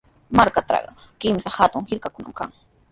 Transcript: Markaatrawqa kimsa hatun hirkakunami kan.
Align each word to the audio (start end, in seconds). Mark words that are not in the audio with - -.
Markaatrawqa 0.39 1.07
kimsa 1.21 1.49
hatun 1.59 1.85
hirkakunami 1.91 2.33
kan. 2.39 2.51